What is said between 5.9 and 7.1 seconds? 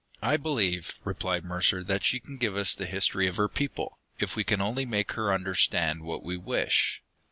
what we wish.